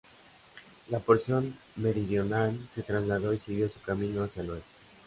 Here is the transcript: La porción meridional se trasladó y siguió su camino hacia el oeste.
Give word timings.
La 0.89 0.97
porción 0.97 1.55
meridional 1.75 2.59
se 2.73 2.81
trasladó 2.81 3.35
y 3.35 3.39
siguió 3.39 3.69
su 3.69 3.79
camino 3.81 4.23
hacia 4.23 4.41
el 4.41 4.49
oeste. 4.49 4.69